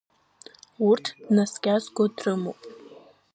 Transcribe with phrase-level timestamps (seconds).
[0.89, 1.05] Урҭ
[1.35, 2.59] наскьазго дрымоуп.